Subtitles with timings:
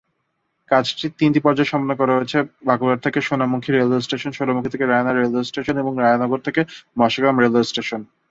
[0.71, 7.69] কাজটি তিনটি পর্যায়ে সম্পন্ন করা হয়েছে: বাঁকুড়া-সোনামুখী রেলওয়ে স্টেশন, সোনামুখি-রায়নার রেলওয়ে স্টেশন, এবং রায়নগর-মসাগ্রাম রেলওয়ে
[7.71, 8.01] স্টেশন।